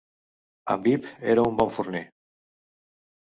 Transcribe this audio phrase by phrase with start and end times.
[0.75, 2.03] En Bep era un bon forner